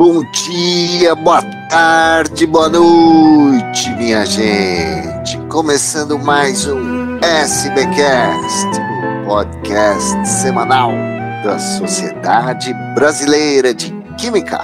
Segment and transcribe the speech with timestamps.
[0.00, 5.36] Bom dia, boa tarde, boa noite, minha gente.
[5.50, 10.90] Começando mais um SBcast, o podcast semanal
[11.44, 14.58] da Sociedade Brasileira de Química.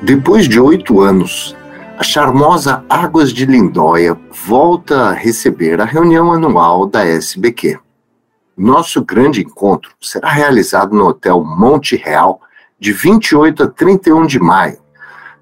[0.00, 1.54] Depois de oito anos,
[1.98, 4.16] a charmosa Águas de Lindóia
[4.46, 7.78] volta a receber a reunião anual da SBQ.
[8.60, 12.42] Nosso grande encontro será realizado no Hotel Monte Real
[12.78, 14.78] de 28 a 31 de maio.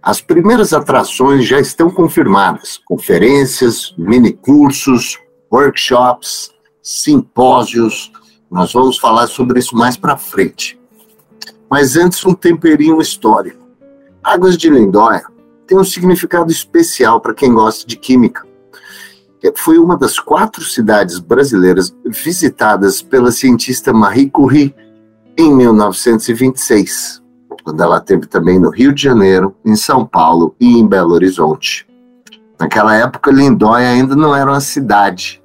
[0.01, 5.19] As primeiras atrações já estão confirmadas: conferências, minicursos,
[5.52, 8.12] workshops, simpósios.
[8.48, 10.80] Nós vamos falar sobre isso mais para frente.
[11.69, 13.66] Mas antes, um temperinho histórico.
[14.23, 15.25] Águas de Lindóia
[15.66, 18.48] tem um significado especial para quem gosta de química
[19.55, 24.74] foi uma das quatro cidades brasileiras visitadas pela cientista Marie Curie
[25.37, 27.23] em 1926,
[27.62, 31.86] quando ela teve também no Rio de Janeiro, em São Paulo e em Belo Horizonte.
[32.59, 35.41] Naquela época, Lindóia ainda não era uma cidade,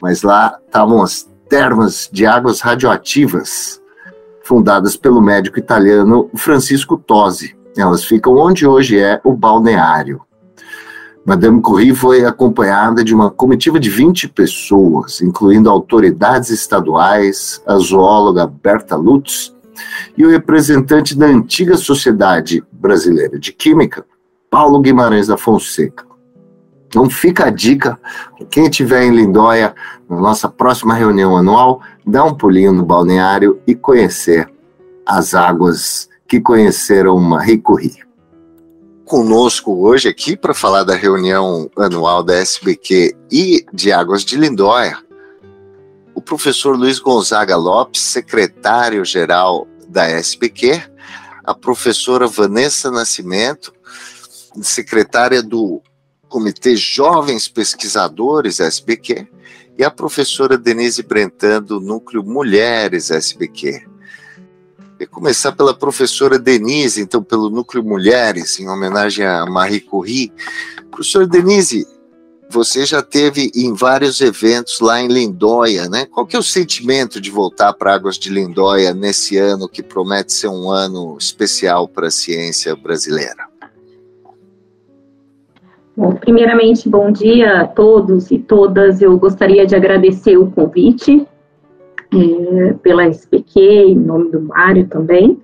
[0.00, 3.80] mas lá estavam as termas de águas radioativas,
[4.42, 7.54] fundadas pelo médico italiano Francisco Tosi.
[7.76, 10.22] Elas ficam onde hoje é o balneário.
[11.24, 18.46] Madame Curie foi acompanhada de uma comitiva de 20 pessoas, incluindo autoridades estaduais, a zoóloga
[18.46, 19.54] Berta Lutz
[20.18, 24.04] e o representante da antiga Sociedade Brasileira de Química,
[24.50, 26.04] Paulo Guimarães da Fonseca.
[26.88, 27.98] Então fica a dica,
[28.50, 29.74] quem estiver em Lindóia,
[30.08, 34.46] na nossa próxima reunião anual, dá um pulinho no balneário e conhecer
[35.06, 38.04] as águas que conheceram Marie Curie
[39.04, 44.98] conosco hoje aqui para falar da reunião anual da SBQ e de Águas de Lindóia,
[46.14, 50.82] o professor Luiz Gonzaga Lopes, secretário-geral da SBQ,
[51.44, 53.74] a professora Vanessa Nascimento,
[54.62, 55.82] secretária do
[56.28, 59.28] Comitê Jovens Pesquisadores SBQ,
[59.76, 63.93] e a professora Denise Brentan, do Núcleo Mulheres SBQ.
[64.98, 70.32] Vou começar pela professora Denise, então pelo Núcleo Mulheres, em homenagem a Marie Curie.
[70.90, 71.84] Professora Denise,
[72.48, 76.06] você já teve em vários eventos lá em Lindóia, né?
[76.06, 80.32] Qual que é o sentimento de voltar para Águas de Lindóia nesse ano que promete
[80.32, 83.48] ser um ano especial para a ciência brasileira?
[85.96, 89.02] Bom, primeiramente, bom dia a todos e todas.
[89.02, 91.26] Eu gostaria de agradecer o convite
[92.14, 95.38] é, pela SPQ, em nome do Mário também.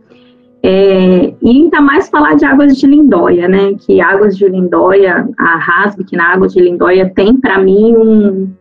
[0.62, 3.75] É, e ainda mais falar de Águas de Lindóia, né?
[3.78, 8.53] Que Águas de Lindóia, a Rasbic na Águas de Lindóia tem para mim um,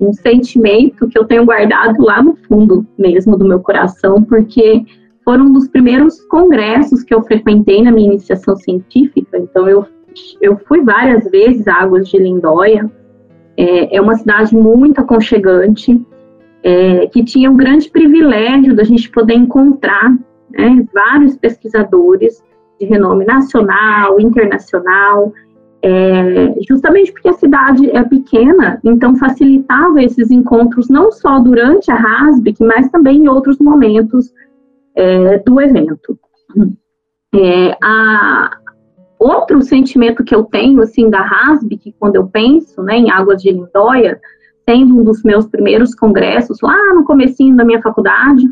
[0.00, 4.84] um sentimento que eu tenho guardado lá no fundo mesmo do meu coração, porque
[5.24, 9.38] foram um dos primeiros congressos que eu frequentei na minha iniciação científica.
[9.38, 9.86] Então eu,
[10.40, 12.90] eu fui várias vezes a Águas de Lindóia.
[13.56, 16.04] É, é uma cidade muito aconchegante
[16.62, 20.16] é, que tinha o grande privilégio da gente poder encontrar
[20.50, 22.42] né, vários pesquisadores
[22.78, 25.32] de renome nacional, internacional,
[25.82, 31.94] é, justamente porque a cidade é pequena, então facilitava esses encontros não só durante a
[31.94, 34.30] RASBIC, mas também em outros momentos
[34.94, 36.18] é, do evento.
[37.34, 38.58] É, a,
[39.18, 43.50] outro sentimento que eu tenho assim da RASBIC, quando eu penso né, em Águas de
[43.50, 44.20] Lindóia,
[44.70, 48.48] sendo um dos meus primeiros congressos, lá no comecinho da minha faculdade,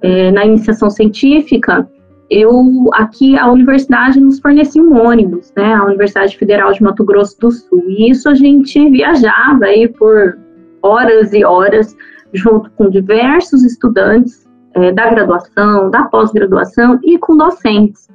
[0.00, 1.86] é, na iniciação científica,
[2.30, 7.38] eu aqui a universidade nos fornecia um ônibus, né, a Universidade Federal de Mato Grosso
[7.38, 10.38] do Sul, e isso a gente viajava aí por
[10.80, 11.94] horas e horas
[12.32, 18.08] junto com diversos estudantes é, da graduação, da pós-graduação e com docentes.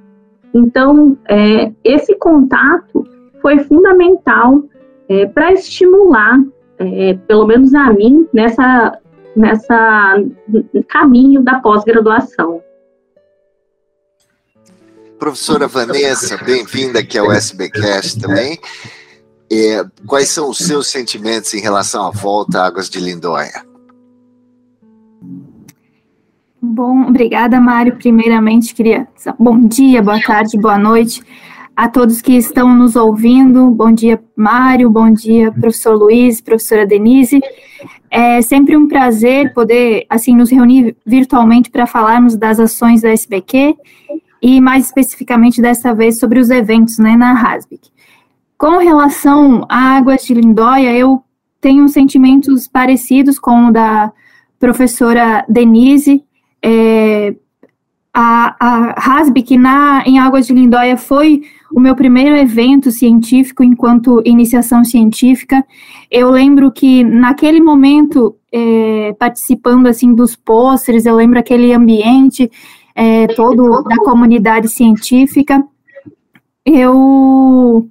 [0.56, 3.06] Então, é, esse contato
[3.44, 4.64] foi fundamental
[5.08, 6.40] é, para estimular
[6.80, 8.98] é, pelo menos a mim, nessa,
[9.36, 10.24] nessa
[10.88, 12.62] caminho da pós-graduação.
[15.20, 18.60] Professora Vanessa, bem-vinda aqui ao SBcast também.
[19.52, 23.66] É, quais são os seus sentimentos em relação à volta a Águas de Lindóia?
[26.62, 27.96] Bom, obrigada, Mário.
[27.96, 29.08] Primeiramente, queria.
[29.40, 31.24] Bom dia, boa tarde, boa noite
[31.78, 33.70] a todos que estão nos ouvindo.
[33.70, 37.40] Bom dia, Mário, bom dia, professor Luiz, professora Denise.
[38.10, 43.76] É sempre um prazer poder, assim, nos reunir virtualmente para falarmos das ações da SBQ
[44.42, 47.92] e, mais especificamente, dessa vez, sobre os eventos, né, na Hasbic.
[48.58, 51.22] Com relação à Águas de Lindóia, eu
[51.62, 54.12] tenho sentimentos parecidos com o da
[54.60, 56.24] professora Denise.
[56.60, 57.36] É,
[58.12, 61.44] a, a Hasbic na, em Águas de Lindóia foi
[61.74, 65.64] o meu primeiro evento científico enquanto iniciação científica.
[66.10, 72.50] Eu lembro que naquele momento, é, participando assim dos pôsteres, eu lembro aquele ambiente
[72.96, 75.64] é, todo da comunidade científica.
[76.66, 77.90] Eu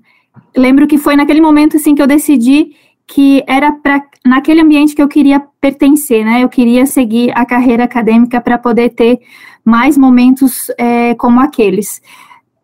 [0.57, 2.75] lembro que foi naquele momento assim que eu decidi
[3.07, 6.43] que era para naquele ambiente que eu queria pertencer, né?
[6.43, 9.21] Eu queria seguir a carreira acadêmica para poder ter
[9.65, 12.03] mais momentos é, como aqueles.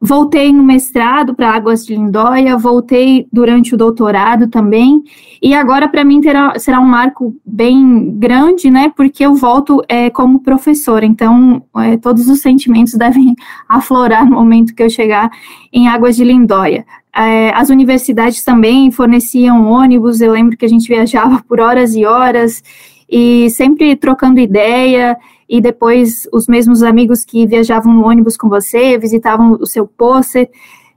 [0.04, 5.00] Voltei no mestrado para Águas de Lindóia, voltei durante o doutorado também,
[5.40, 10.10] e agora para mim terá, será um marco bem grande, né, porque eu volto é,
[10.10, 13.36] como professora, então é, todos os sentimentos devem
[13.68, 15.30] aflorar no momento que eu chegar
[15.72, 16.84] em Águas de Lindóia.
[17.14, 22.04] É, as universidades também forneciam ônibus, eu lembro que a gente viajava por horas e
[22.04, 22.60] horas,
[23.08, 25.16] e sempre trocando ideia,
[25.48, 30.50] e depois os mesmos amigos que viajavam no ônibus com você, visitavam o seu pôster,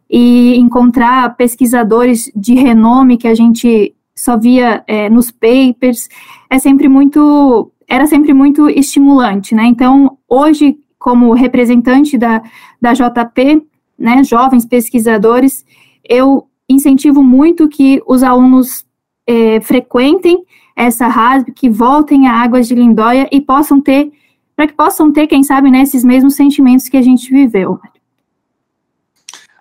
[0.10, 6.08] e encontrar pesquisadores de renome que a gente só via é, nos papers,
[6.50, 9.66] é sempre muito, era sempre muito estimulante, né?
[9.66, 12.42] Então, hoje, como representante da,
[12.82, 13.66] da JP,
[13.98, 15.66] né, jovens pesquisadores,
[16.08, 18.86] eu incentivo muito que os alunos
[19.28, 20.44] é, frequentem
[20.76, 24.12] essa RASB, que voltem a Águas de Lindóia e possam ter,
[24.56, 27.80] para que possam ter, quem sabe, né, esses mesmos sentimentos que a gente viveu.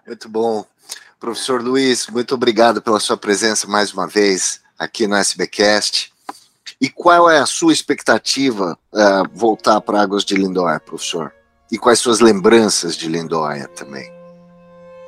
[0.07, 0.65] Muito bom.
[1.19, 6.13] Professor Luiz, muito obrigado pela sua presença mais uma vez aqui no SBcast.
[6.81, 11.33] E qual é a sua expectativa uh, voltar para Águas de Lindóia, professor?
[11.73, 14.13] E quais suas lembranças de Lindóia também?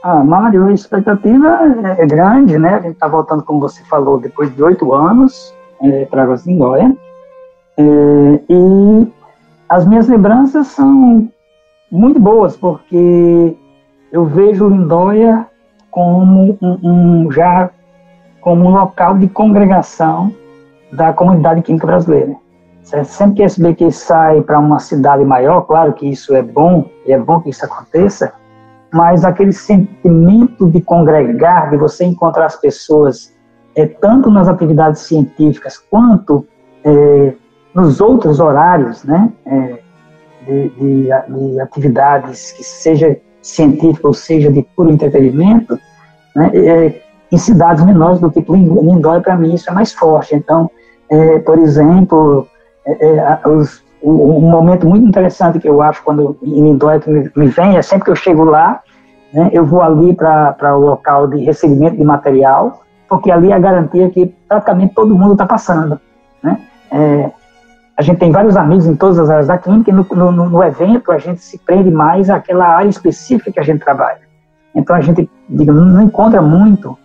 [0.03, 1.59] Ah, Mário, a expectativa
[1.99, 2.77] é, é grande, né?
[2.77, 6.51] A gente está voltando, como você falou, depois de oito anos é, para Águas de
[6.51, 6.97] Lindóia.
[7.77, 7.83] É,
[8.49, 9.13] e
[9.69, 11.29] as minhas lembranças são
[11.91, 13.57] muito boas, porque
[14.13, 15.47] eu vejo Lindóia
[15.91, 17.71] como um, um, já
[18.41, 20.33] como um local de congregação
[20.93, 22.37] da comunidade química brasileira.
[23.05, 27.13] Sempre que a SBQ sai para uma cidade maior, claro que isso é bom, e
[27.13, 28.33] é bom que isso aconteça,
[28.93, 33.35] mas aquele sentimento de congregar, de você encontrar as pessoas,
[33.75, 36.47] é, tanto nas atividades científicas quanto
[36.85, 37.35] é,
[37.77, 39.79] nos outros horários, né, é,
[40.47, 45.79] de, de, de, atividades que seja científica ou seja de puro entretenimento,
[46.35, 50.35] né, é, em cidades menores do tipo Lindóia, para mim isso é mais forte.
[50.35, 50.71] Então,
[51.11, 52.49] é, por exemplo,
[52.87, 57.49] é, é os, um, momento muito interessante que eu acho quando em Lindóia me, me
[57.49, 58.81] vem é sempre que eu chego lá,
[59.35, 63.59] né, eu vou ali para o local de recebimento de material, porque ali é a
[63.59, 66.01] garantia que praticamente todo mundo está passando.
[66.43, 66.59] Né?
[66.91, 67.31] É,
[67.97, 70.63] a gente tem vários amigos em todas as áreas da clínica, e no, no, no,
[70.63, 74.21] evento a gente se prende mais àquela área específica que a gente trabalha.
[74.75, 76.97] Então a gente, digamos, não encontra muito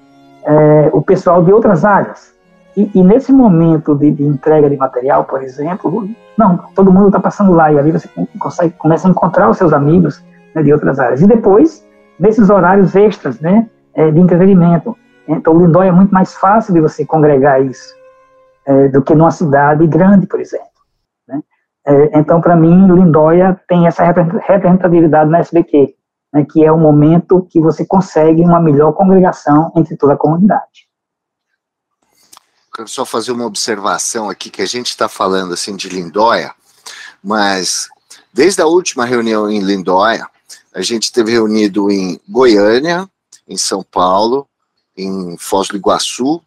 [0.44, 2.34] é, o pessoal de outras áreas.
[2.76, 7.20] E, e nesse momento de, de, entrega de material, por exemplo, não, todo mundo está
[7.20, 10.22] passando lá e ali você consegue, começa a encontrar os seus amigos
[10.54, 11.22] né, de outras áreas.
[11.22, 11.86] E depois,
[12.20, 14.98] nesses horários extras né, é, de entretenimento.
[15.28, 17.94] Então, Lindóia é muito mais fácil de você congregar isso
[18.66, 20.71] é, do que numa cidade grande, por exemplo.
[21.86, 25.96] É, então, para mim, Lindóia tem essa representatividade na SBQ
[26.34, 30.88] né, que é o momento que você consegue uma melhor congregação entre toda a comunidade.
[32.74, 36.56] Quero só fazer uma observação aqui, que a gente está falando assim de Lindóia,
[37.22, 37.90] mas
[38.34, 40.26] desde a última reunião em Lindóia,
[40.74, 43.10] a gente esteve reunido em Goiânia,
[43.46, 44.48] em São Paulo,
[44.96, 46.42] em Foz do Iguaçu,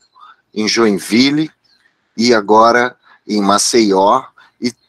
[0.54, 1.50] em Joinville
[2.16, 4.23] e agora em Maceió,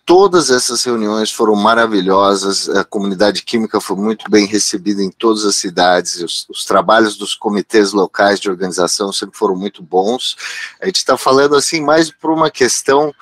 [0.05, 5.55] todas essas reuniões foram maravilhosas, a comunidade química foi muito bem recebida em todas as
[5.55, 10.37] cidades, os, os trabalhos dos comitês locais de organização sempre foram muito bons.
[10.79, 13.13] A gente está falando assim mais por uma questão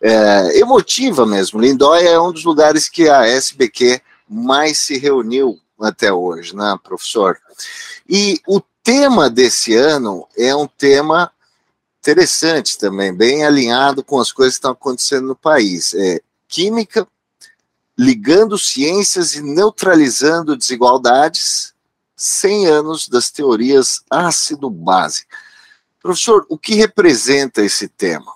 [0.00, 1.60] é, emotiva mesmo.
[1.60, 7.38] Lindóia é um dos lugares que a SBQ mais se reuniu até hoje, né, professor?
[8.08, 11.30] E o tema desse ano é um tema
[12.00, 15.94] interessante também, bem alinhado com as coisas que estão acontecendo no país.
[15.94, 16.20] É
[16.52, 17.08] química,
[17.98, 21.72] ligando ciências e neutralizando desigualdades,
[22.14, 25.24] 100 anos das teorias ácido-base.
[26.02, 28.30] Professor, o que representa esse tema?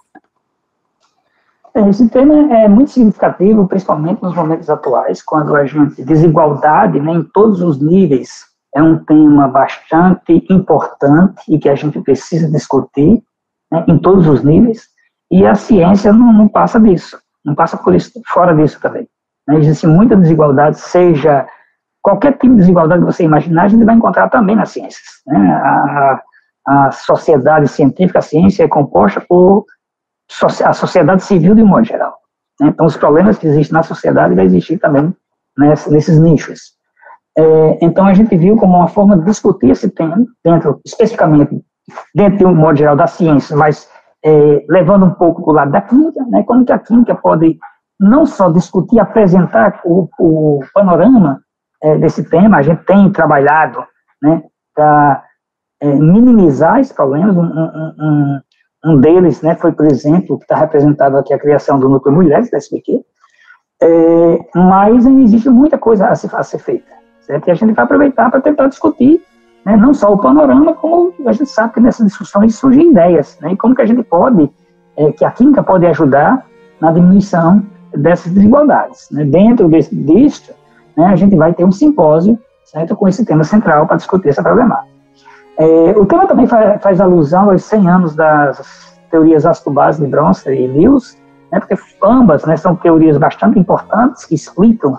[1.75, 7.12] É, esse tema é muito significativo, principalmente nos momentos atuais, quando a gente desigualdade né,
[7.12, 13.23] em todos os níveis é um tema bastante importante e que a gente precisa discutir
[13.70, 14.88] né, em todos os níveis,
[15.30, 19.09] e a ciência não, não passa disso não passa por isso, fora disso também.
[19.47, 19.57] Né?
[19.59, 21.47] Existe muita desigualdade, seja
[22.03, 25.05] qualquer tipo de desigualdade que você imaginar, a gente vai encontrar também nas ciências.
[25.26, 25.38] Né?
[25.38, 26.23] A,
[26.67, 29.65] a sociedade científica, a ciência é composta por
[30.65, 32.17] a sociedade civil de um modo geral.
[32.61, 32.69] Né?
[32.69, 35.15] Então, os problemas que existem na sociedade vai existir também
[35.57, 36.75] nesse, nesses nichos.
[37.38, 41.62] É, então, a gente viu como uma forma de discutir esse tema, dentro, especificamente,
[42.15, 43.88] dentro de um modo geral da ciência, mas
[44.25, 46.42] é, levando um pouco para o lado da química, né?
[46.44, 47.58] como que a química pode
[47.99, 51.40] não só discutir, apresentar o, o panorama
[51.82, 53.82] é, desse tema, a gente tem trabalhado
[54.23, 54.42] né,
[54.75, 55.25] para
[55.80, 58.40] é, minimizar esses problemas, um, um,
[58.85, 62.50] um, deles né, foi, por exemplo, que está representado aqui a criação do Núcleo Mulheres,
[62.50, 63.02] da SBQ,
[63.82, 67.49] é, mas existe muita coisa a ser, a ser feita, certo?
[67.49, 69.23] e a gente vai aproveitar para tentar discutir
[69.66, 73.50] né, não só o panorama, como a gente sabe que nessas discussões surgem ideias, né,
[73.52, 74.49] e como que a gente pode,
[74.96, 76.46] é, que a química pode ajudar
[76.80, 79.08] na diminuição dessas desigualdades.
[79.11, 79.25] Né.
[79.25, 80.52] Dentro desse, disso,
[80.96, 84.40] né, a gente vai ter um simpósio, certo, com esse tema central para discutir essa
[84.40, 84.94] problemática.
[85.58, 85.64] É,
[85.96, 90.68] o tema também faz, faz, alusão aos 100 anos das teorias ácido-base de Bronster e
[90.68, 91.20] Lewis,
[91.50, 94.96] né, porque ambas né, são teorias bastante importantes que explicam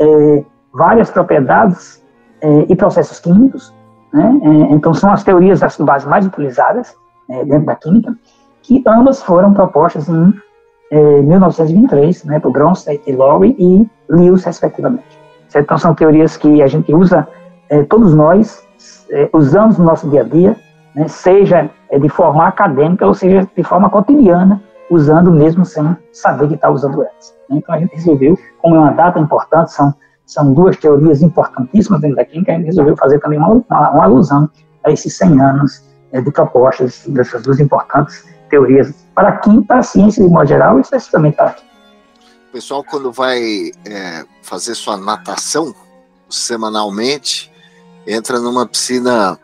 [0.00, 2.00] é, várias propriedades
[2.40, 3.73] é, e processos químicos,
[4.14, 4.40] né?
[4.44, 6.94] É, então, são as teorias das base mais utilizadas
[7.28, 8.16] é, dentro da química,
[8.62, 10.32] que ambas foram propostas em
[10.92, 15.18] é, 1923, né, por Bronsted e Lowry e Lewis, respectivamente.
[15.48, 15.64] Certo?
[15.64, 17.26] Então, são teorias que a gente usa,
[17.68, 18.64] é, todos nós
[19.10, 20.56] é, usamos no nosso dia a dia,
[20.94, 26.46] né, seja é, de forma acadêmica ou seja de forma cotidiana, usando mesmo sem saber
[26.46, 27.34] que está usando elas.
[27.50, 27.56] Né?
[27.56, 29.92] Então, a gente resolveu, como é uma data importante, são
[30.26, 34.04] são duas teorias importantíssimas dentro da química, a gente resolveu fazer também uma, uma, uma
[34.04, 34.48] alusão
[34.84, 39.78] a esses 100 anos é, de propostas dessas duas importantes teorias para a química, para
[39.78, 41.54] a ciência de modo geral para a química.
[42.48, 45.74] O pessoal, quando vai é, fazer sua natação
[46.30, 47.52] semanalmente,
[48.06, 49.38] entra numa piscina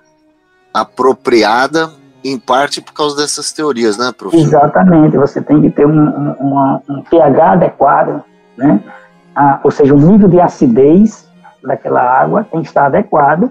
[0.73, 1.91] apropriada,
[2.23, 4.47] em parte por causa dessas teorias, né, professor?
[4.47, 8.23] Exatamente, você tem que ter um, um, um pH adequado,
[8.57, 8.81] né?
[9.41, 11.27] A, ou seja, o nível de acidez
[11.65, 13.51] daquela água tem que estar adequado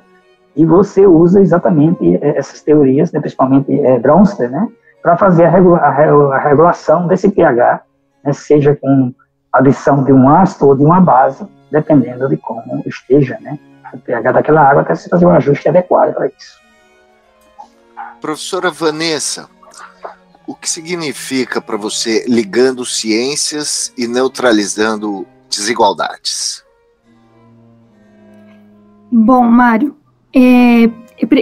[0.56, 4.00] e você usa exatamente essas teorias, né, principalmente é,
[4.50, 4.68] né,
[5.02, 7.82] para fazer a, regula a, regulação desse pH,
[8.24, 9.12] né, seja com
[9.52, 13.58] adição de um ácido ou de uma base, dependendo de como esteja né,
[13.92, 16.60] o pH daquela água, até se fazer um ajuste adequado para isso.
[18.22, 19.50] Professora Vanessa,
[20.46, 26.64] o que significa para você ligando ciências e neutralizando desigualdades?
[29.12, 29.96] Bom, Mário,
[30.34, 30.84] é,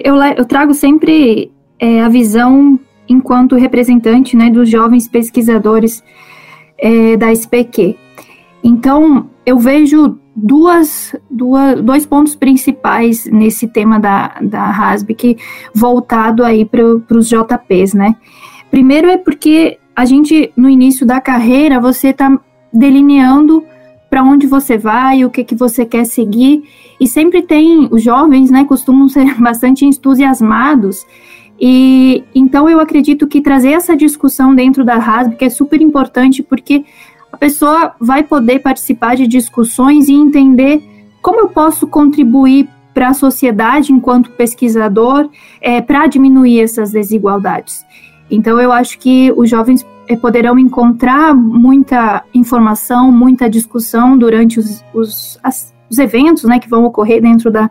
[0.03, 6.03] eu, eu, trago sempre é, a visão enquanto representante né, dos jovens pesquisadores
[6.77, 7.97] é, da SPQ.
[8.63, 15.37] Então, eu vejo duas, duas, dois pontos principais nesse tema da, da RASB,
[15.73, 18.15] voltado aí para os JPs, né?
[18.69, 22.39] Primeiro é porque a gente, no início da carreira, você está
[22.71, 23.65] delineando
[24.09, 26.63] para onde você vai, o que, que você quer seguir.
[26.99, 31.05] E sempre tem, os jovens, né, costumam ser bastante entusiasmados.
[31.59, 36.43] E então eu acredito que trazer essa discussão dentro da RASB que é super importante
[36.43, 36.85] porque
[37.31, 40.83] a pessoa vai poder participar de discussões e entender
[41.19, 47.83] como eu posso contribuir para a sociedade enquanto pesquisador é, para diminuir essas desigualdades.
[48.29, 49.85] Então eu acho que os jovens
[50.15, 56.85] poderão encontrar muita informação, muita discussão durante os, os, as, os eventos né, que vão
[56.85, 57.69] ocorrer dentro da,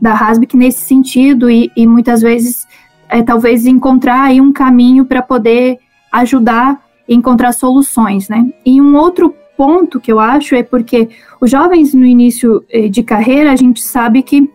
[0.00, 2.66] da RASBIC nesse sentido e, e muitas vezes
[3.08, 5.78] é, talvez encontrar aí um caminho para poder
[6.12, 6.78] ajudar a
[7.12, 8.46] encontrar soluções, né?
[8.64, 11.08] E um outro ponto que eu acho é porque
[11.40, 14.48] os jovens no início eh, de carreira, a gente sabe que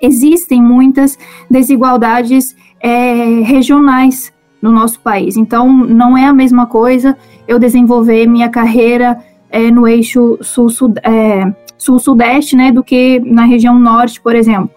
[0.00, 1.18] existem muitas
[1.50, 5.36] desigualdades é, regionais no nosso país.
[5.36, 7.16] Então, não é a mesma coisa
[7.48, 13.44] eu desenvolver minha carreira é, no eixo é, sul-sudeste, é, sul né, do que na
[13.44, 14.70] região norte, por exemplo.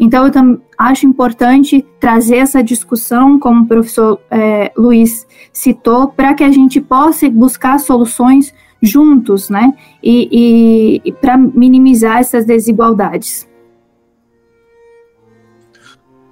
[0.00, 6.44] Então, eu acho importante trazer essa discussão, como o professor é, Luiz citou, para que
[6.44, 13.48] a gente possa buscar soluções juntos, né, e, e para minimizar essas desigualdades.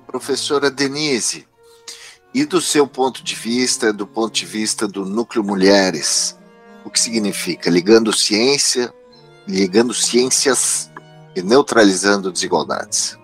[0.06, 1.44] Professora Denise,
[2.36, 6.38] e do seu ponto de vista, do ponto de vista do núcleo mulheres,
[6.84, 8.92] o que significa ligando ciência,
[9.48, 10.92] ligando ciências
[11.34, 13.18] e neutralizando desigualdades?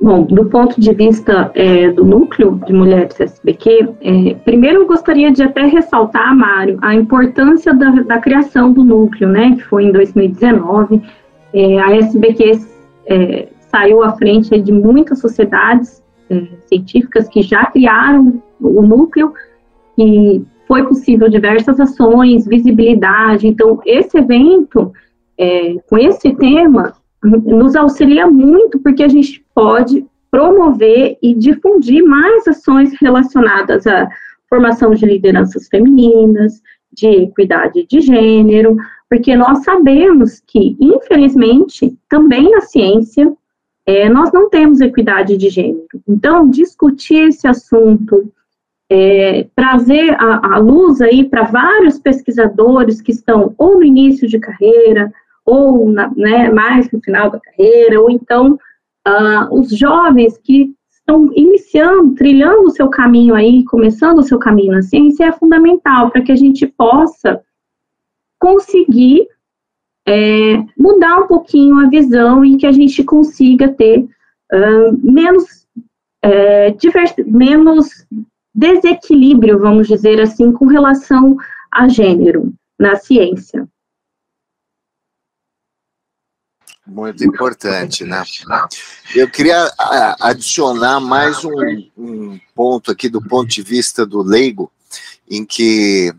[0.00, 5.30] Bom, do ponto de vista é, do núcleo de mulheres SBQ, é, primeiro eu gostaria
[5.30, 9.92] de até ressaltar, Mário, a importância da, da criação do núcleo, né, que foi em
[9.92, 11.00] 2019.
[11.54, 12.60] É, a SBQ
[13.06, 16.01] é, saiu à frente de muitas sociedades
[16.32, 19.32] é, científicas que já criaram o núcleo,
[19.98, 23.46] e foi possível diversas ações, visibilidade.
[23.46, 24.92] Então, esse evento,
[25.36, 32.48] é, com esse tema, nos auxilia muito porque a gente pode promover e difundir mais
[32.48, 34.08] ações relacionadas à
[34.48, 36.62] formação de lideranças femininas,
[36.92, 38.76] de equidade de gênero,
[39.08, 43.30] porque nós sabemos que, infelizmente, também na ciência,
[43.86, 45.86] é, nós não temos equidade de gênero.
[46.08, 48.32] Então, discutir esse assunto,
[48.90, 54.38] é, trazer a, a luz aí para vários pesquisadores que estão ou no início de
[54.38, 55.12] carreira,
[55.44, 58.58] ou na, né, mais no final da carreira, ou então
[59.06, 64.72] uh, os jovens que estão iniciando, trilhando o seu caminho aí, começando o seu caminho
[64.72, 67.40] na ciência, é fundamental para que a gente possa
[68.38, 69.26] conseguir
[70.06, 75.66] é, mudar um pouquinho a visão e que a gente consiga ter uh, menos,
[76.22, 76.74] é,
[77.26, 78.06] menos
[78.54, 81.36] desequilíbrio, vamos dizer assim, com relação
[81.70, 83.66] a gênero na ciência.
[86.84, 88.22] Muito importante, né?
[89.14, 89.70] Eu queria
[90.20, 94.70] adicionar mais um, um, ponto aqui do ponto de vista do leigo,
[95.30, 96.12] em que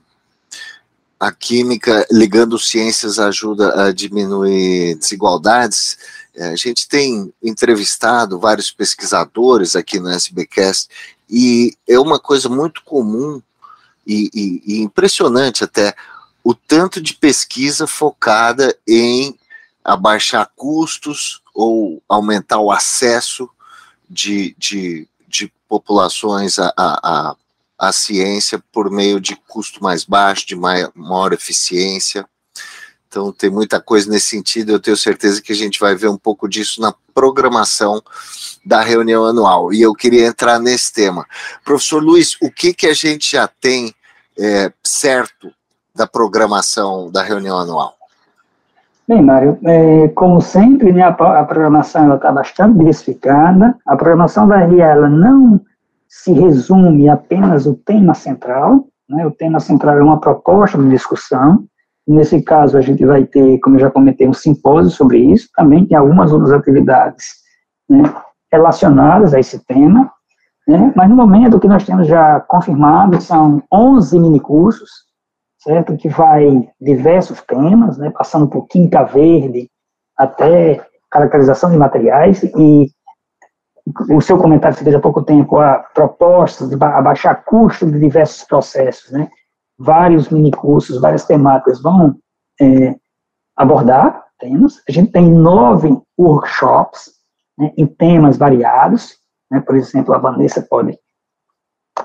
[1.24, 5.98] a química ligando ciências ajuda a diminuir desigualdades.
[6.36, 10.90] É, a gente tem entrevistado vários pesquisadores aqui no SBcast
[11.30, 13.42] e é uma coisa muito comum
[14.06, 15.96] e, e, e impressionante até
[16.44, 19.40] o tanto de pesquisa focada em
[19.82, 23.50] abaixar custos ou aumentar o acesso
[24.10, 27.36] de, de, de populações à, à,
[27.88, 32.26] à, ciência por meio de custo mais baixo, de maior, maior eficiência.
[33.08, 34.72] Então, tem muita coisa nesse sentido.
[34.72, 38.02] Eu tenho certeza que a gente vai ver um pouco disso na programação
[38.66, 39.72] da reunião anual.
[39.72, 41.26] E eu queria entrar nesse tema.
[41.64, 43.94] Professor Luiz, o que, que a gente já tem
[44.40, 45.52] é, certo
[45.96, 47.96] da programação da reunião anual?
[49.08, 53.76] Bem, Mário, é, como sempre, né, a, a programação está bastante diversificada.
[53.86, 55.60] A programação da RIA ela não
[56.22, 58.88] se resume apenas o tema central.
[59.10, 61.66] Né, o tema central é uma proposta de discussão.
[62.08, 65.50] Nesse caso, a gente vai ter, como eu já comentei, um simpósio sobre isso.
[65.56, 67.26] Também tem algumas outras atividades
[67.90, 68.04] né,
[68.52, 70.12] relacionadas a esse tema.
[70.68, 74.90] Né, mas no momento, o que nós temos já confirmado são 11 minicursos
[75.64, 75.96] certo?
[75.98, 78.12] Que vai diversos temas, né?
[78.12, 79.70] Passando por química verde
[80.18, 82.88] até caracterização de materiais e
[84.10, 88.44] o seu comentário que fez há pouco tempo, a proposta de abaixar custo de diversos
[88.46, 89.30] processos, né?
[89.78, 92.16] Vários minicursos, várias temáticas vão
[92.62, 92.96] é,
[93.56, 94.82] abordar temas.
[94.88, 97.12] A gente tem nove workshops
[97.58, 99.18] né, em temas variados.
[99.52, 99.60] Né?
[99.60, 100.98] Por exemplo, a Vanessa pode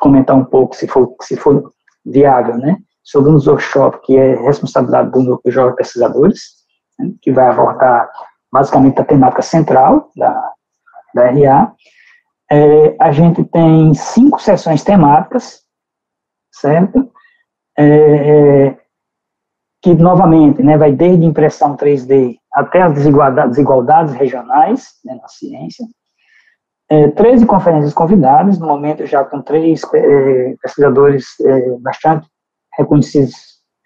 [0.01, 1.73] comentar um pouco, se for, se for
[2.05, 2.79] viável, né?
[3.09, 6.41] sobre um workshop que é responsabilidade do Núcleo Jovem Pesquisadores,
[6.99, 8.07] né, que vai abordar
[8.53, 10.53] basicamente a temática central da,
[11.15, 11.73] da RA.
[12.51, 15.61] É, a gente tem cinco sessões temáticas,
[16.53, 17.11] certo?
[17.79, 18.77] É,
[19.83, 25.87] que, novamente, né, vai desde impressão 3D até as desigualdades, desigualdades regionais né, na ciência.
[26.91, 32.27] É, 13 conferências convidadas, no momento já com três é, pesquisadores é, bastante
[32.77, 33.35] reconhecidos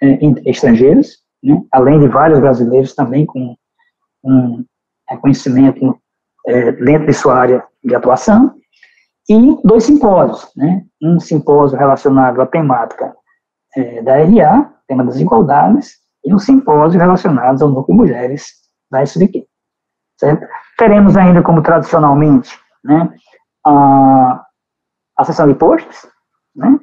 [0.01, 3.57] é, estrangeiros, né, além de vários brasileiros também com
[4.25, 4.65] um
[5.09, 5.99] reconhecimento
[6.47, 8.55] é, dentro de sua área de atuação,
[9.29, 13.15] e dois simpósios, né, um simpósio relacionado à temática
[13.77, 18.53] é, da RA, tema das desigualdades, e um simpósio relacionado ao núcleo mulheres
[18.91, 19.47] da SBQ.
[20.19, 20.47] Certo?
[20.77, 22.51] Teremos ainda, como tradicionalmente,
[22.85, 23.13] né,
[23.65, 24.45] a,
[25.17, 26.07] a sessão de posts,
[26.55, 26.79] né,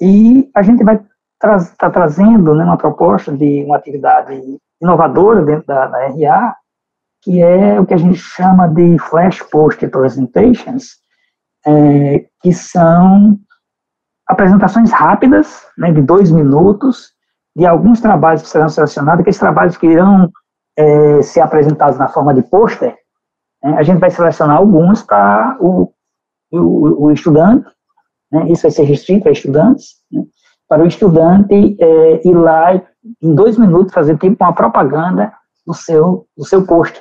[0.00, 1.00] e a gente vai
[1.40, 4.34] está trazendo né, uma proposta de uma atividade
[4.80, 6.56] inovadora dentro da, da, RA,
[7.22, 10.96] que é o que a gente chama de Flash Post Presentations,
[11.66, 13.38] é, que são
[14.26, 17.12] apresentações rápidas, né, de dois minutos,
[17.56, 20.30] de alguns trabalhos que serão selecionados, aqueles trabalhos que irão
[20.76, 22.94] é, ser apresentados na forma de pôster,
[23.62, 25.92] né, a gente vai selecionar alguns para o,
[26.52, 27.66] o, o, estudante,
[28.30, 30.22] né, isso vai ser restrito a estudantes, né,
[30.68, 32.74] para o estudante é, ir lá
[33.22, 35.32] em dois minutos fazer tipo uma propaganda
[35.68, 36.98] do seu do seu post,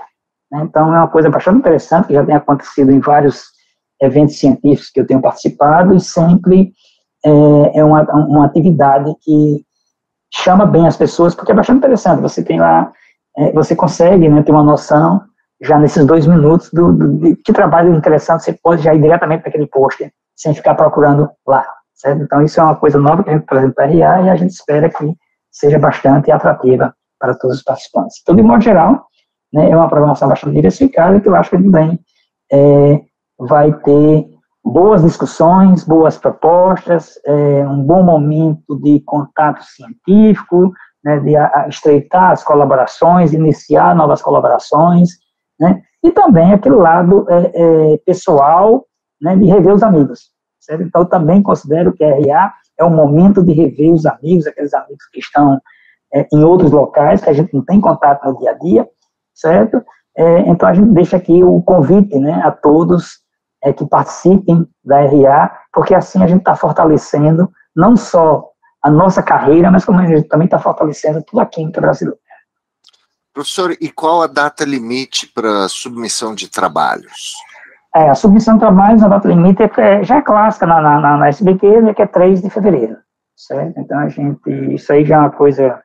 [0.51, 0.61] Né?
[0.63, 3.45] Então, é uma coisa bastante interessante, que já tem acontecido em vários
[4.01, 6.73] eventos científicos que eu tenho participado, e sempre
[7.25, 9.65] é, é uma, uma atividade que
[10.33, 12.21] chama bem as pessoas, porque é bastante interessante.
[12.21, 12.91] Você tem lá,
[13.37, 15.21] é, você consegue né, ter uma noção,
[15.61, 19.41] já nesses dois minutos, do, do, de que trabalho interessante você pode já ir diretamente
[19.41, 21.65] para aquele pôster, sem ficar procurando lá.
[21.95, 22.21] Certo?
[22.21, 24.35] Então, isso é uma coisa nova que a gente trazendo para a RA e a
[24.35, 25.15] gente espera que
[25.49, 28.17] seja bastante atrativa para todos os participantes.
[28.21, 29.07] Então, de modo geral,
[29.53, 31.99] né, é uma programação bastante diversificada que eu acho que também
[32.51, 33.01] é,
[33.39, 34.27] vai ter
[34.63, 41.67] boas discussões, boas propostas, é, um bom momento de contato científico, né, de a, a
[41.67, 45.09] estreitar as colaborações, iniciar novas colaborações,
[45.59, 48.85] né, e também aquele lado é, é, pessoal
[49.21, 50.31] né, de rever os amigos.
[50.59, 50.83] Certo?
[50.83, 55.05] Então, também considero que a RA é um momento de rever os amigos, aqueles amigos
[55.11, 55.59] que estão
[56.13, 58.87] é, em outros locais, que a gente não tem contato no dia a dia,
[59.33, 59.83] certo?
[60.17, 63.19] É, então, a gente deixa aqui o convite né, a todos
[63.63, 68.49] é, que participem da RA, porque assim a gente está fortalecendo não só
[68.81, 72.19] a nossa carreira, mas como a gente também está fortalecendo toda a química brasileira.
[73.33, 77.35] Professor, e qual a data limite para submissão de trabalhos?
[77.95, 81.27] É, a submissão de trabalhos, a data limite é, já é clássica na, na, na
[81.27, 82.97] SBQ, né, que é 3 de fevereiro,
[83.35, 83.79] certo?
[83.79, 85.79] Então, a gente, isso aí já é uma coisa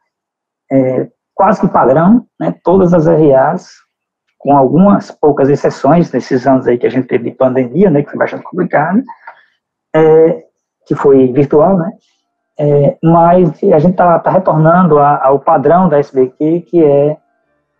[0.72, 3.68] é, quase que padrão, né, todas as RAs
[4.38, 8.11] com algumas poucas exceções nesses anos aí que a gente teve de pandemia, né, que
[8.11, 9.02] foi bastante complicado,
[9.94, 10.44] é,
[10.87, 11.90] que foi virtual, né,
[12.58, 17.16] é, mas a gente está tá retornando a, ao padrão da SBQ, que é,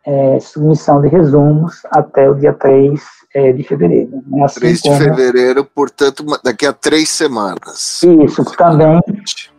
[0.05, 3.01] é, submissão de resumos até o dia 3
[3.35, 4.23] é, de fevereiro.
[4.27, 4.99] Né, assim 3 de como...
[4.99, 8.03] fevereiro, portanto, daqui a três semanas.
[8.25, 9.01] Isso também,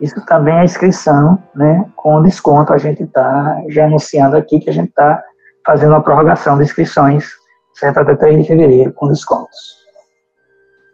[0.00, 4.72] isso também é inscrição, né, com desconto, a gente está já anunciando aqui que a
[4.72, 5.22] gente está
[5.66, 7.26] fazendo uma prorrogação de inscrições
[7.74, 9.84] certo, até 3 de fevereiro, com descontos.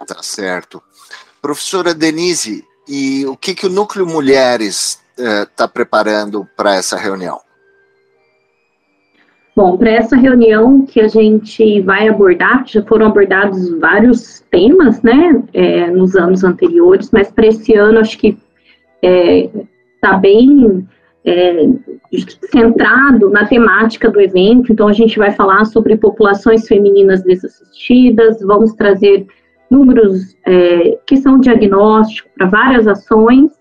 [0.07, 0.83] Tá certo.
[1.41, 7.41] Professora Denise, e o que, que o Núcleo Mulheres está eh, preparando para essa reunião?
[9.61, 15.45] Bom, para essa reunião que a gente vai abordar, já foram abordados vários temas, né,
[15.53, 18.39] é, nos anos anteriores, mas para esse ano acho que
[19.03, 20.89] está é, bem
[21.27, 21.69] é,
[22.51, 24.73] centrado na temática do evento.
[24.73, 29.27] Então, a gente vai falar sobre populações femininas desassistidas, vamos trazer
[29.71, 33.53] números é, que são diagnóstico para várias ações,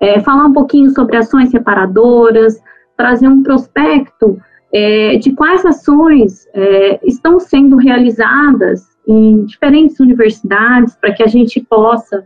[0.00, 2.60] é, falar um pouquinho sobre ações reparadoras,
[2.94, 4.38] trazer um prospecto
[4.72, 11.60] é, de quais ações é, estão sendo realizadas em diferentes universidades, para que a gente
[11.60, 12.24] possa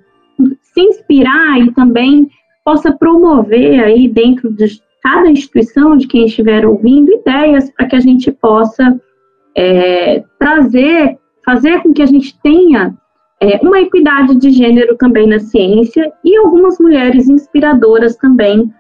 [0.61, 2.29] se inspirar e também
[2.65, 8.01] possa promover aí dentro de cada instituição, de quem estiver ouvindo, ideias para que a
[8.01, 8.99] gente possa
[9.55, 12.95] é, trazer, fazer com que a gente tenha
[13.41, 18.73] é, uma equidade de gênero também na ciência e algumas mulheres inspiradoras também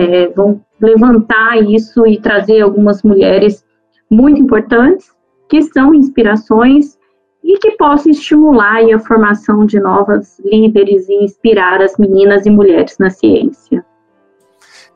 [0.00, 3.64] é, vão levantar isso e trazer algumas mulheres
[4.10, 5.10] muito importantes
[5.48, 6.98] que são inspirações
[7.42, 12.96] e que possa estimular a formação de novas líderes e inspirar as meninas e mulheres
[12.98, 13.84] na ciência.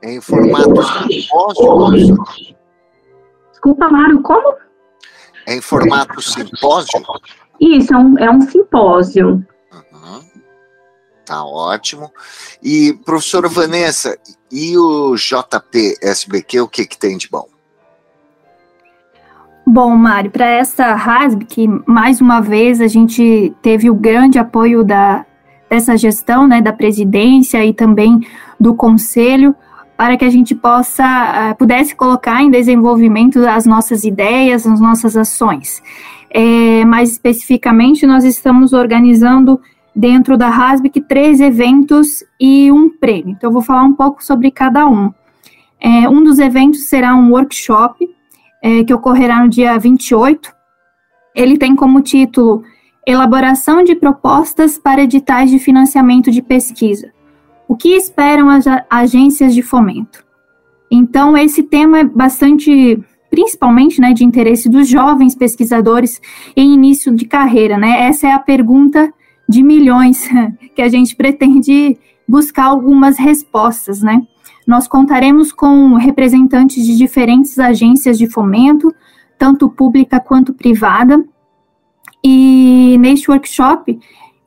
[0.03, 2.17] Em formato simpósio?
[3.51, 4.57] Desculpa, Mário, como?
[5.49, 7.03] Em formato simpósio?
[7.61, 9.45] Isso, é um, é um simpósio.
[9.73, 10.21] Uhum.
[11.25, 12.13] Tá ótimo.
[12.63, 14.19] E, professora Vanessa,
[14.53, 17.49] e o JP SBQ, o que, que tem de bom?
[19.67, 24.85] Bom, Mário, para essa RASB, que mais uma vez a gente teve o grande apoio
[24.85, 25.25] da,
[25.71, 28.21] dessa gestão, né, da presidência e também
[28.61, 29.55] do conselho,
[29.97, 35.17] para que a gente possa, uh, pudesse colocar em desenvolvimento as nossas ideias, as nossas
[35.17, 35.83] ações.
[36.31, 39.61] É, mais especificamente, nós estamos organizando
[39.95, 43.31] dentro da RASBIC três eventos e um prêmio.
[43.31, 45.13] Então, eu vou falar um pouco sobre cada um.
[45.81, 48.09] É, um dos eventos será um workshop
[48.63, 50.53] é, que ocorrerá no dia 28.
[51.35, 52.65] Ele tem como título
[53.07, 57.13] Elaboração de propostas para editais de financiamento de pesquisa.
[57.69, 60.25] O que esperam as agências de fomento?
[60.91, 62.99] Então, esse tema é bastante,
[63.31, 66.21] principalmente, né, de interesse dos jovens pesquisadores
[66.57, 68.07] em início de carreira, né?
[68.07, 69.13] Essa é a pergunta
[69.49, 70.29] de milhões
[70.75, 74.23] que a gente pretende buscar algumas respostas, né?
[74.67, 78.95] Nós contaremos com representantes de diferentes agências de fomento,
[79.39, 81.23] tanto pública quanto privada.
[82.25, 83.99] E neste workshop,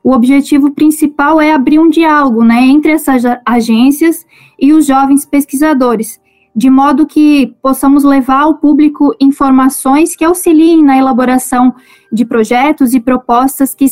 [0.02, 4.26] o objetivo principal é abrir um diálogo né, entre essas agências
[4.58, 6.20] e os jovens pesquisadores,
[6.54, 11.74] de modo que possamos levar ao público informações que auxiliem na elaboração
[12.12, 13.86] de projetos e propostas que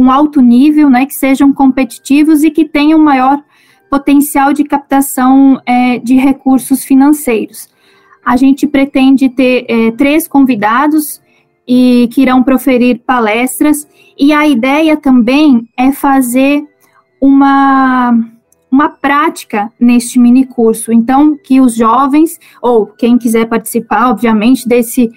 [0.00, 3.38] com alto nível, né, que sejam competitivos e que tenham maior
[3.90, 7.68] potencial de captação é, de recursos financeiros.
[8.24, 11.20] A gente pretende ter é, três convidados
[11.68, 13.86] e que irão proferir palestras,
[14.18, 16.66] e a ideia também é fazer
[17.20, 18.18] uma
[18.70, 20.92] uma prática neste mini curso.
[20.92, 25.10] Então, que os jovens, ou quem quiser participar, obviamente, desse,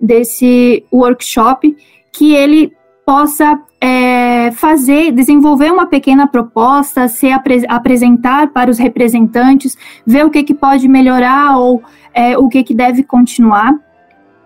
[0.00, 1.76] desse workshop,
[2.10, 2.72] que ele
[3.04, 4.13] possa é,
[4.52, 9.76] fazer, desenvolver uma pequena proposta, se apre apresentar para os representantes,
[10.06, 13.72] ver o que, que pode melhorar ou é, o que, que deve continuar.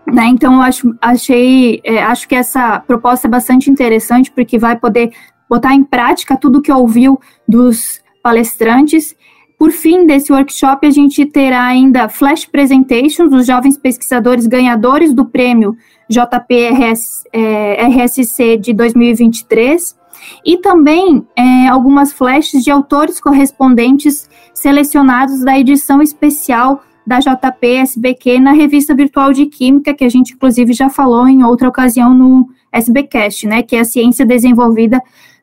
[0.07, 0.27] Né?
[0.27, 5.13] Então, eu acho, achei, é, acho que essa proposta é bastante interessante, porque vai poder
[5.49, 9.15] botar em prática tudo que ouviu dos palestrantes.
[9.59, 15.25] Por fim desse workshop, a gente terá ainda flash presentations dos jovens pesquisadores ganhadores do
[15.25, 15.77] prêmio
[16.09, 19.97] JPRS, é, RSC de 2023
[20.45, 28.53] e também é, algumas flashes de autores correspondentes selecionados da edição especial da JP-SBQ na
[28.53, 33.47] revista virtual de Química, que a gente inclusive já falou em outra ocasião no SBcast,
[33.47, 35.01] né, que é a ciência desenvolvida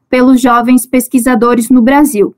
[0.09, 2.35] pelos jovens pesquisadores no Brasil.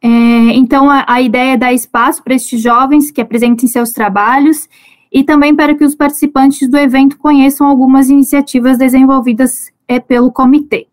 [0.00, 0.08] É,
[0.54, 4.68] então, a, a, ideia é dar espaço para estes jovens que apresentem seus trabalhos
[5.12, 10.86] e também para que os participantes do evento conheçam algumas iniciativas desenvolvidas é, pelo comitê.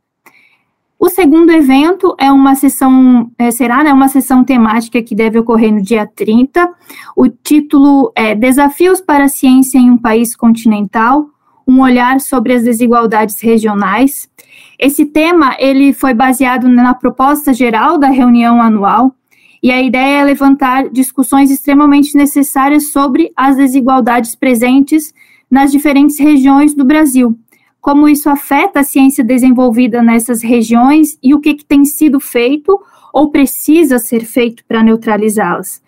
[1.00, 5.74] O segundo evento é uma sessão, é, será né, uma sessão temática que deve ocorrer
[5.74, 6.70] no dia 30.
[7.16, 11.30] O título é Desafios para a Ciência em um País Continental,
[11.66, 14.30] um olhar sobre as desigualdades regionais.
[14.78, 19.16] Esse tema ele foi baseado na proposta geral da reunião anual
[19.62, 25.14] e a ideia é levantar discussões extremamente necessárias sobre as desigualdades presentes
[25.50, 27.38] nas diferentes regiões do Brasil,
[27.82, 32.80] como isso afeta a ciência desenvolvida nessas regiões e o que, que tem sido feito
[33.14, 35.82] ou precisa ser feito para neutralizá-las.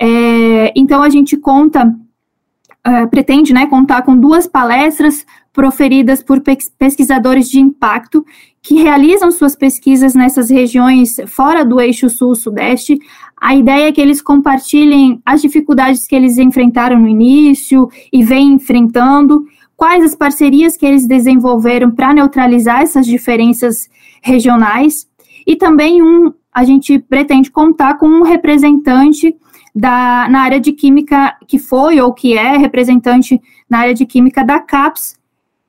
[0.00, 6.40] É, então a gente conta, uh, pretende né, contar com duas palestras proferidas por
[6.78, 8.24] pesquisadores de impacto
[8.62, 12.98] que realizam suas pesquisas nessas regiões fora do eixo sul-sudeste.
[13.36, 18.52] A ideia é que eles compartilhem as dificuldades que eles enfrentaram no início e vêm
[18.52, 19.46] enfrentando,
[19.76, 23.88] quais as parcerias que eles desenvolveram para neutralizar essas diferenças
[24.22, 25.08] regionais,
[25.46, 29.34] e também um, a gente pretende contar com um representante
[29.74, 34.44] da, na área de química que foi ou que é representante na área de química
[34.44, 35.18] da CAPES,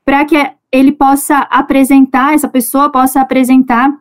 [0.04, 0.36] para que
[0.72, 3.94] ele possa apresentar, essa pessoa possa apresentar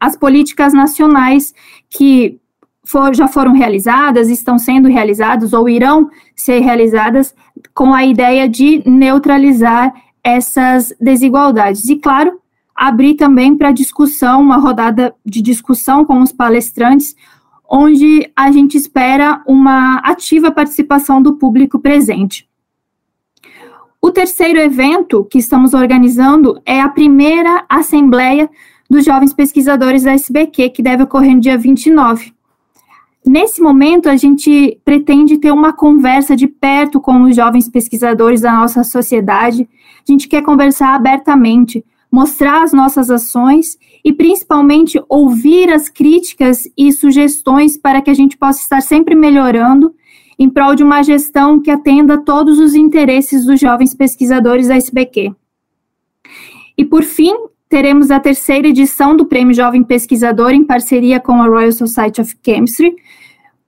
[0.00, 1.54] as políticas nacionais
[1.88, 2.40] que
[2.84, 7.34] for, já foram realizadas, estão sendo realizadas ou irão ser realizadas
[7.74, 9.92] com a ideia de neutralizar
[10.24, 11.88] essas desigualdades.
[11.88, 12.40] E, claro,
[12.74, 17.14] abrir também para discussão, uma rodada de discussão com os palestrantes,
[17.70, 22.48] onde a gente espera uma ativa participação do público presente.
[24.04, 28.50] O terceiro evento que estamos organizando é a primeira Assembleia
[28.90, 32.34] dos Jovens Pesquisadores da SBQ, que deve ocorrer no dia 29.
[33.24, 38.52] Nesse momento, a gente pretende ter uma conversa de perto com os jovens pesquisadores da
[38.52, 39.68] nossa sociedade.
[40.06, 46.90] A gente quer conversar abertamente, mostrar as nossas ações e, principalmente, ouvir as críticas e
[46.90, 49.94] sugestões para que a gente possa estar sempre melhorando
[50.42, 55.32] em prol de uma gestão que atenda todos os interesses dos jovens pesquisadores da SBQ.
[56.76, 57.32] E, por fim,
[57.68, 62.36] teremos a terceira edição do Prêmio Jovem Pesquisador em parceria com a Royal Society of
[62.44, 62.92] Chemistry,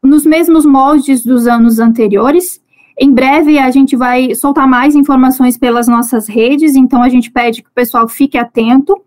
[0.03, 2.61] nos mesmos moldes dos anos anteriores.
[2.99, 7.63] Em breve a gente vai soltar mais informações pelas nossas redes, então a gente pede
[7.63, 9.01] que o pessoal fique atento.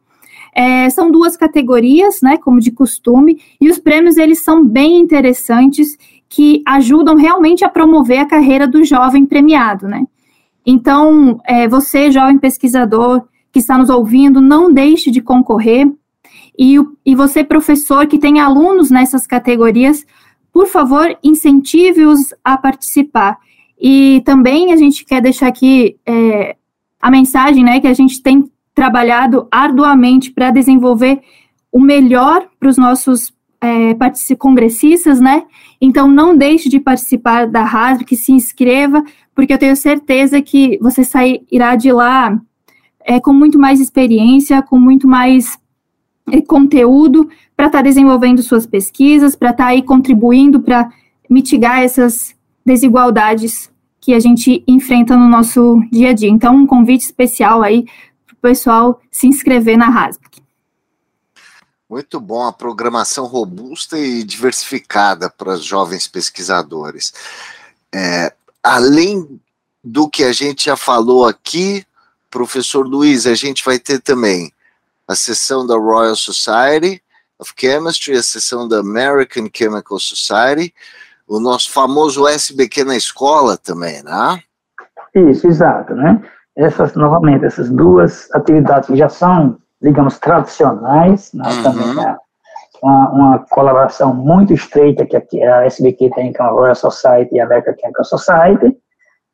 [0.55, 5.97] É, são duas categorias, né, como de costume, e os prêmios eles são bem interessantes
[6.29, 10.05] que ajudam realmente a promover a carreira do jovem premiado, né?
[10.65, 15.89] Então, é, você, jovem pesquisador que está nos ouvindo, não deixe de concorrer.
[16.59, 20.05] E, e você, professor, que tem alunos nessas categorias,
[20.51, 23.37] por favor, incentive-os a participar.
[23.79, 26.57] E também a gente quer deixar aqui é,
[26.99, 31.21] a mensagem, né, que a gente tem trabalhado arduamente para desenvolver
[31.71, 35.43] o melhor para os nossos é, congressistas, né?
[35.79, 39.03] Então, não deixe de participar da RASB, que se inscreva,
[39.35, 42.39] porque eu tenho certeza que você sairá de lá
[43.05, 45.57] é, com muito mais experiência, com muito mais
[46.31, 50.89] é, conteúdo para estar tá desenvolvendo suas pesquisas, para estar tá aí contribuindo para
[51.29, 56.29] mitigar essas desigualdades que a gente enfrenta no nosso dia a dia.
[56.29, 57.85] Então, um convite especial aí
[58.25, 60.26] para o pessoal se inscrever na RASBIC.
[61.89, 67.13] Muito bom, a programação robusta e diversificada para os jovens pesquisadores.
[67.95, 69.39] É, além
[69.81, 71.85] do que a gente já falou aqui,
[72.29, 74.51] professor Luiz, a gente vai ter também
[75.07, 77.01] a sessão da Royal Society
[77.39, 80.73] of Chemistry, a sessão da American Chemical Society,
[81.25, 84.41] o nosso famoso SBQ na escola também, né?
[85.15, 86.21] Isso, exato, né?
[86.55, 91.49] Essas, novamente, essas duas atividades que já são, digamos, tradicionais, né?
[91.49, 91.63] Uhum.
[91.63, 92.17] também né?
[92.81, 97.39] uma, uma, colaboração muito estreita que a, a SBQ tem com a Royal Society e
[97.39, 98.77] a American Chemical Society,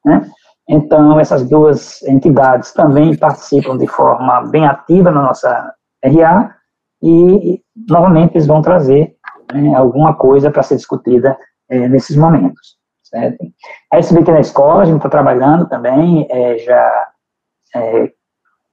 [0.06, 0.30] né?
[0.68, 6.56] Então, essas duas entidades também participam de forma bem ativa na nossa RA
[7.02, 9.14] e, novamente, eles vão trazer
[9.54, 11.38] né, alguma coisa para ser discutida
[11.70, 12.78] é, nesses momentos.
[13.04, 13.46] Certo?
[13.92, 17.08] A SBT na escola, a gente está trabalhando também é, já
[17.76, 18.12] é,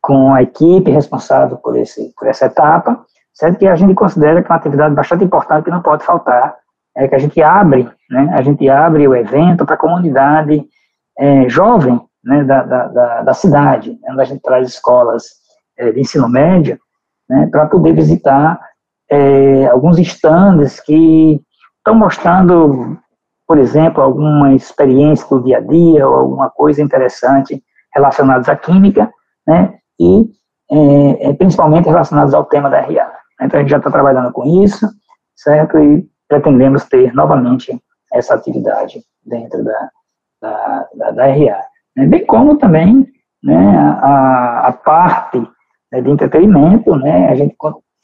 [0.00, 3.58] com a equipe responsável por, esse, por essa etapa, certo?
[3.58, 6.56] que a gente considera que é uma atividade bastante importante que não pode faltar,
[6.96, 10.64] é que a gente abre, né, a gente abre o evento para a comunidade
[11.18, 15.24] é, jovem né, da, da, da, cidade, onde a gente traz escolas
[15.78, 16.78] é, de ensino médio,
[17.28, 18.60] né, para poder visitar
[19.10, 21.40] é, alguns estandes que
[21.78, 22.98] estão mostrando,
[23.46, 27.62] por exemplo, alguma experiência do dia a dia ou alguma coisa interessante
[27.94, 29.10] relacionada à química,
[29.46, 30.30] né, e
[30.70, 33.12] é, é principalmente relacionados ao tema da RA.
[33.42, 34.88] Então, a gente já está trabalhando com isso,
[35.36, 35.78] certo?
[35.78, 37.78] E pretendemos ter novamente
[38.12, 39.90] essa atividade dentro da,
[40.40, 41.62] da, da, da RA.
[41.96, 42.06] Né?
[42.06, 43.06] Bem como também
[43.42, 45.38] né, a, a parte
[45.92, 47.56] né, de entretenimento, né, a, gente,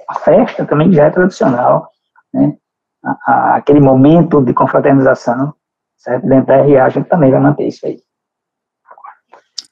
[0.09, 1.89] a festa também já é tradicional,
[2.33, 2.57] né,
[3.05, 5.55] a, a, aquele momento de confraternização,
[5.97, 6.27] certo?
[6.27, 7.99] dentro da RA a gente também vai manter isso aí.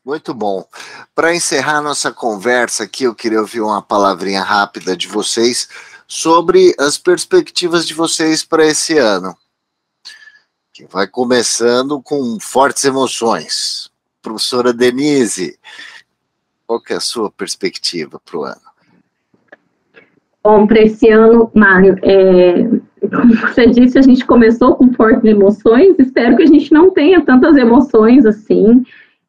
[0.05, 0.67] Muito bom.
[1.15, 5.69] Para encerrar nossa conversa aqui, eu queria ouvir uma palavrinha rápida de vocês
[6.07, 9.35] sobre as perspectivas de vocês para esse ano
[10.75, 13.91] que vai começando com fortes emoções.
[14.21, 15.57] Professora Denise,
[16.67, 18.61] qual que é a sua perspectiva para o ano?
[20.43, 22.65] Bom, para esse ano, Mário, é,
[23.09, 27.25] como você disse, a gente começou com fortes emoções, espero que a gente não tenha
[27.25, 28.85] tantas emoções assim.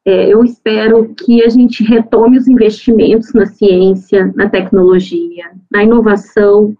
[0.05, 6.77] É, eu espero que a gente retome os investimentos na ciência, na tecnologia, na inovação,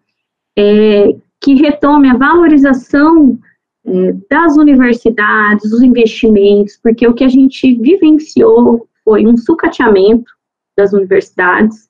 [0.58, 3.38] é, que retome a valorização
[3.84, 10.32] é, das universidades, dos investimentos, porque o que a gente vivenciou foi um sucateamento
[10.78, 11.90] das universidades.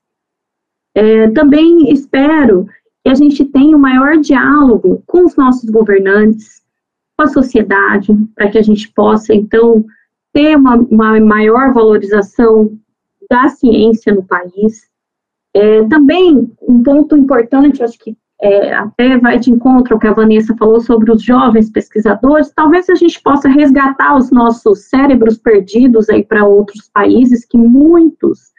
[0.96, 2.68] É, também espero
[3.04, 6.62] que a gente tenha um maior diálogo com os nossos governantes,
[7.18, 9.86] com a sociedade, para que a gente possa, então,
[10.36, 12.78] ter uma, uma maior valorização
[13.32, 14.90] da ciência no país.
[15.56, 20.14] É, também, um ponto importante, acho que é, até vai de encontro ao que a
[20.14, 26.10] Vanessa falou sobre os jovens pesquisadores, talvez a gente possa resgatar os nossos cérebros perdidos
[26.10, 28.52] aí para outros países, que muitos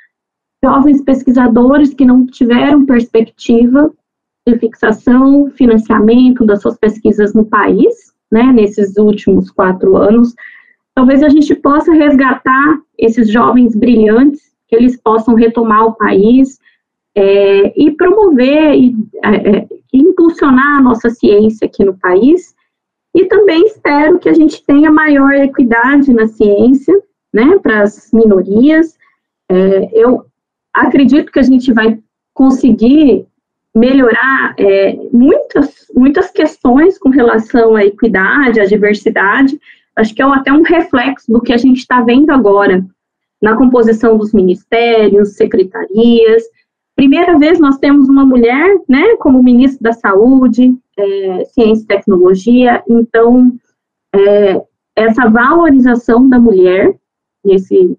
[0.65, 3.93] jovens pesquisadores que não tiveram perspectiva
[4.49, 10.35] de fixação, financiamento das suas pesquisas no país, né, nesses últimos quatro anos,
[10.97, 16.59] talvez a gente possa resgatar esses jovens brilhantes, que eles possam retomar o país,
[17.15, 22.55] é, e promover e é, é, impulsionar a nossa ciência aqui no país.
[23.15, 26.95] E também espero que a gente tenha maior equidade na ciência,
[27.33, 28.97] né, para as minorias.
[29.51, 30.25] É, eu
[30.73, 31.99] acredito que a gente vai
[32.33, 33.27] conseguir
[33.75, 39.61] melhorar é, muitas, muitas questões com relação à equidade, à diversidade.
[39.97, 42.85] Acho que é até um reflexo do que a gente está vendo agora
[43.41, 46.45] na composição dos ministérios, secretarias,
[46.97, 52.83] Primeira vez nós temos uma mulher, né, como ministro da Saúde, é, Ciência e Tecnologia,
[52.89, 53.53] então,
[54.15, 54.63] é,
[54.97, 56.97] essa valorização da mulher,
[57.45, 57.99] nesse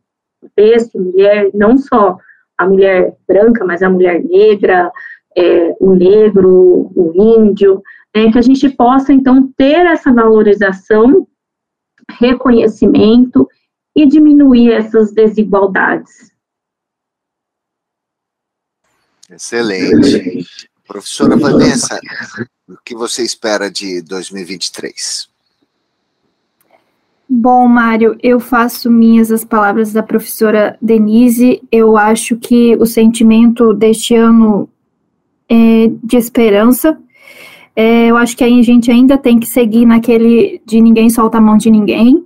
[0.55, 2.17] texto, mulher, não só
[2.57, 4.91] a mulher branca, mas a mulher negra,
[5.37, 7.83] é, o negro, o índio,
[8.15, 11.27] né, que a gente possa, então, ter essa valorização,
[12.09, 13.47] reconhecimento
[13.95, 16.31] e diminuir essas desigualdades.
[19.29, 20.45] Excelente.
[20.87, 21.99] Professora Vanessa,
[22.67, 25.29] o que você espera de 2023?
[27.29, 31.61] Bom, Mário, eu faço minhas as palavras da professora Denise.
[31.69, 34.69] Eu acho que o sentimento deste ano
[35.49, 36.97] é de esperança.
[37.79, 41.41] É, eu acho que a gente ainda tem que seguir naquele de ninguém solta a
[41.41, 42.25] mão de ninguém.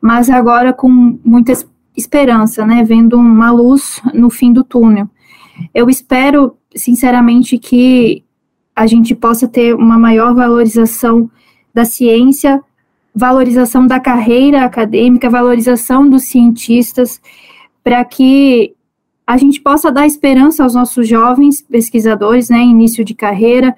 [0.00, 1.52] mas agora com muita
[1.96, 5.08] esperança, né, vendo uma luz no fim do túnel.
[5.74, 8.22] Eu espero, sinceramente, que
[8.76, 11.30] a gente possa ter uma maior valorização
[11.72, 12.62] da ciência,
[13.14, 17.20] valorização da carreira acadêmica, valorização dos cientistas,
[17.82, 18.74] para que
[19.26, 23.74] a gente possa dar esperança aos nossos jovens pesquisadores, né, início de carreira,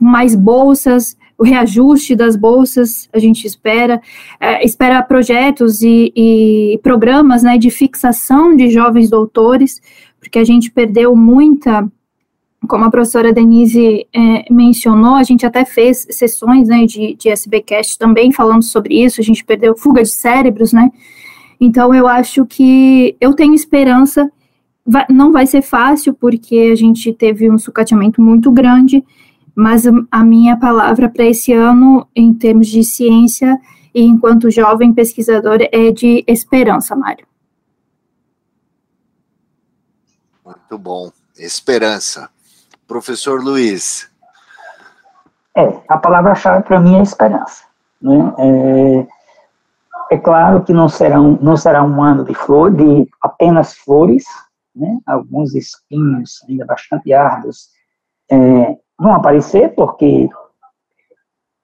[0.00, 4.00] mais bolsas, o reajuste das bolsas, a gente espera,
[4.40, 9.80] é, espera projetos e, e, programas, né, de fixação de jovens doutores,
[10.18, 11.86] porque a gente perdeu muita,
[12.66, 17.98] como a professora Denise é, mencionou, a gente até fez sessões, né, de, de SBcast
[17.98, 20.90] também falando sobre isso, a gente perdeu fuga de cérebros, né,
[21.60, 24.30] então eu acho que eu tenho esperança
[24.86, 29.04] Vai, não vai ser fácil, porque a gente teve um sucateamento muito grande,
[29.54, 33.58] mas a minha palavra para esse ano, em termos de ciência
[33.94, 37.26] e enquanto jovem pesquisador, é de esperança, Mário.
[40.44, 41.10] Muito bom.
[41.38, 42.28] Esperança.
[42.86, 44.08] Professor Luiz.
[45.56, 47.64] É, a palavra-chave para mim é esperança.
[48.00, 48.34] Né?
[48.38, 49.06] É,
[50.14, 54.24] é, claro que não será, um, não será um ano de flor, de apenas flores,
[54.76, 57.68] né, alguns espinhos ainda bastante árduos
[58.30, 60.28] é, vão aparecer, porque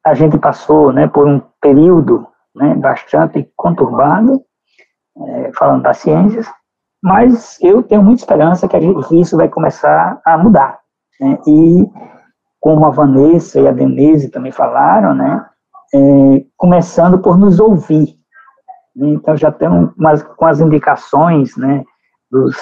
[0.05, 4.43] a gente passou né, por um período né, bastante conturbado,
[5.17, 6.47] é, falando das ciências,
[7.03, 10.81] mas eu tenho muita esperança que, gente, que isso vai começar a mudar.
[11.21, 11.87] Né, e,
[12.61, 15.45] como a Vanessa e a Denise também falaram, né,
[15.95, 18.17] é, começando por nos ouvir.
[18.95, 21.85] Então, já tem umas, com as indicações né,
[22.31, 22.57] dos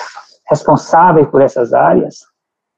[0.51, 2.19] responsáveis por essas áreas,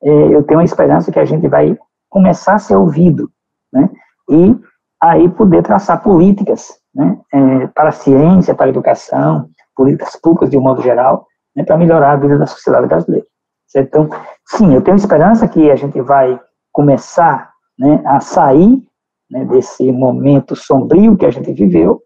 [0.02, 1.76] é, eu tenho a esperança que a gente vai
[2.10, 3.30] começar a ser ouvido,
[3.72, 3.88] né?
[4.28, 4.54] E
[5.00, 7.18] aí poder traçar políticas, né?
[7.32, 11.64] É, para a ciência, para a educação, políticas públicas de um modo geral, né?
[11.64, 13.26] Para melhorar a vida da sociedade brasileira.
[13.66, 13.88] Certo?
[13.88, 14.10] Então,
[14.46, 16.38] sim, eu tenho esperança que a gente vai
[16.70, 18.02] começar, né?
[18.04, 18.82] A sair
[19.30, 22.02] né, desse momento sombrio que a gente viveu,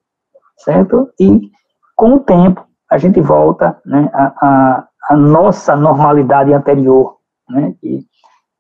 [0.58, 1.10] certo?
[1.18, 1.50] E
[1.96, 4.08] com o tempo a gente volta, né?
[4.14, 7.16] a, a a nossa normalidade anterior,
[7.48, 7.74] né?
[7.82, 8.04] E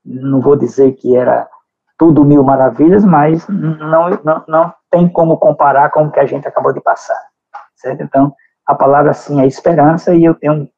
[0.04, 1.48] não vou dizer que era
[1.98, 6.46] tudo mil maravilhas, mas não, não, não tem como comparar com o que a gente
[6.46, 7.20] acabou de passar,
[7.74, 8.02] certo?
[8.02, 8.34] Então,
[8.66, 10.68] a palavra sim é esperança e eu tenho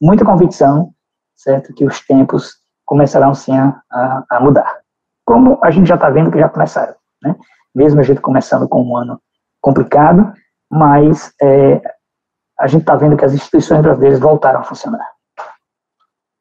[0.00, 0.90] muita convicção,
[1.34, 2.54] certo, que os tempos
[2.84, 4.80] começarão sim a, a, mudar.
[5.24, 7.34] Como a gente já está vendo que já começaram, né?
[7.74, 9.20] Mesmo a gente começando com um ano
[9.60, 10.32] complicado,
[10.70, 11.80] mas é,
[12.58, 15.16] a gente está vendo que as instituições brasileiras voltaram a funcionar.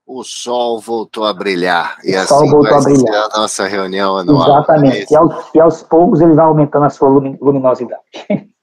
[0.05, 1.97] O sol voltou a brilhar.
[2.03, 3.29] E o assim sol voltou a brilhar.
[3.33, 4.47] a nossa reunião anual.
[4.47, 5.11] Exatamente.
[5.11, 8.01] E aos, e aos poucos ele vai aumentando a sua luminosidade.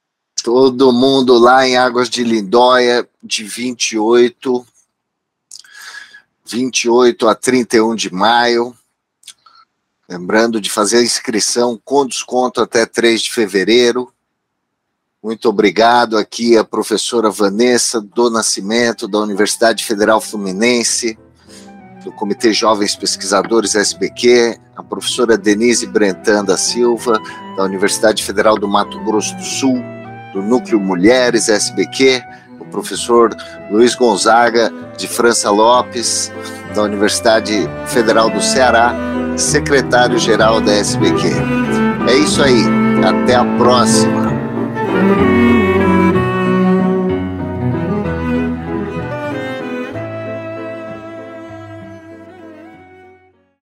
[0.43, 4.65] Todo mundo lá em Águas de Lindóia, de 28,
[6.45, 8.75] 28 a 31 de maio.
[10.09, 14.13] Lembrando de fazer a inscrição com desconto até 3 de fevereiro.
[15.23, 21.17] Muito obrigado aqui a professora Vanessa do Nascimento, da Universidade Federal Fluminense,
[22.03, 27.21] do Comitê Jovens Pesquisadores SBQ, a professora Denise Brentan da Silva,
[27.57, 29.81] da Universidade Federal do Mato Grosso do Sul,
[30.33, 32.21] do Núcleo Mulheres SBQ,
[32.59, 33.31] o professor
[33.71, 36.33] Luiz Gonzaga de França Lopes,
[36.75, 38.93] da Universidade Federal do Ceará,
[39.37, 41.29] secretário-geral da SBQ.
[42.09, 42.65] É isso aí,
[43.05, 44.32] até a próxima.
[45.03, 45.32] Thank you.